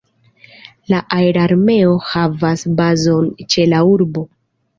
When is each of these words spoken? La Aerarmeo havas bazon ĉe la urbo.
La 0.93 1.01
Aerarmeo 1.17 1.91
havas 2.13 2.65
bazon 2.81 3.29
ĉe 3.55 3.69
la 3.71 3.85
urbo. 3.93 4.27